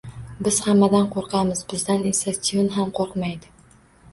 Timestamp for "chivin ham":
2.39-2.91